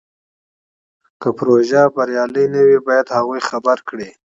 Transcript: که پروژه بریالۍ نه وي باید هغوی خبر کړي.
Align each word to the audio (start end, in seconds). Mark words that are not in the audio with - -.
که 1.21 1.29
پروژه 1.37 1.81
بریالۍ 1.95 2.45
نه 2.53 2.61
وي 2.67 2.77
باید 2.87 3.07
هغوی 3.17 3.41
خبر 3.49 3.77
کړي. 3.87 4.09